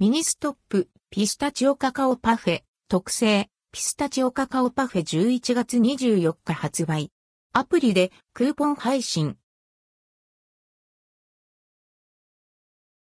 [0.00, 7.10] ミニストップ、ピスタチオカカオパフェ、得盛ピスタチオカカオパフェ11月24日発売。
[7.52, 9.36] アプリでクーポン配信。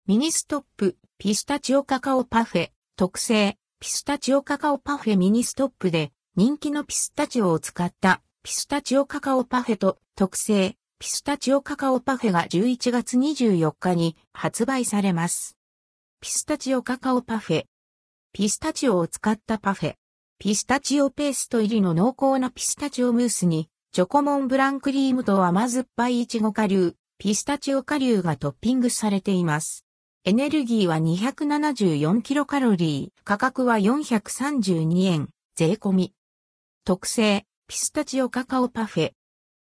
[0.06, 15.55] ミニストップ、ピスタチオカカオパフェ、得盛ピスタチオカカオパフェミニストップで人気のピスタチオを使ったピスタチオカカオパフェと得盛ピスタチオカカオパフェが11月24日に発売されます。
[16.26, 17.66] ピスタチオカカオパフェ。
[18.32, 19.94] ピスタチオを使ったパフェ。
[20.40, 29.86] ピスタチオペースト入りの濃厚なピスタチオムースに、チョコモンブランクリームと甘酸っぱいイチゴ顆粒、ピスタチオ顆粒がトッピングされています。
[30.24, 36.12] エネルギーは274キロカロリー、価格は432円、税込み。
[36.84, 39.12] 特製、ピスタチオカカオパフェ。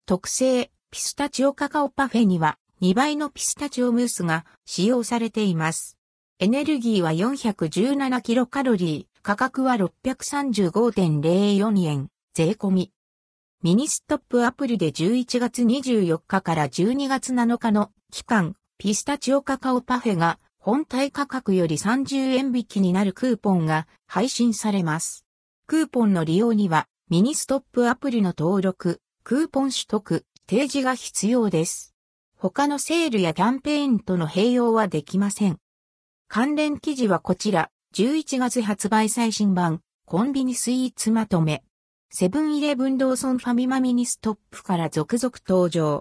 [0.04, 5.96] 特製、ピスタチオカカオパフェには2倍のピスタチオムースが使用されています。
[6.42, 12.90] エネルギーは417キロカロリー、価格は635.04円、税込み。
[13.62, 25.24] ミニストップアプリで11月24日から12月7日の期間、ピスタチオカカオパフェが本体価格より30円引きになるクーポンが配信されます。
[25.68, 31.94] クーポンの利用にはミニストップアプリの登録、クーポン取得、提示が必要です。
[32.36, 35.60] 他のセールやキャンペーンとの併用はできません。
[36.34, 41.62] 関連記事はこちら、11月発売最新版、コンビニスイーツまとめ。
[42.08, 46.00] セブンイレブンローソンファミマミニストップから続々登場。